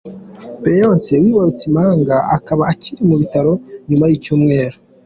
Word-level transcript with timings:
Beyonce 0.63 1.11
wibarutse 1.23 1.63
impanga 1.69 2.15
akaba 2.35 2.63
akiri 2.71 3.01
mu 3.09 3.15
bitaro 3.21 3.53
nyuma 3.89 4.05
y’icyumweru. 4.09 4.77